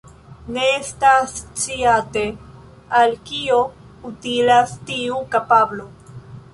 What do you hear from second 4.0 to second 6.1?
utilas tiu kapablo.